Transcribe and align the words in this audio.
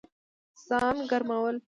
ځان 0.67 0.95
ګرمول 1.09 1.57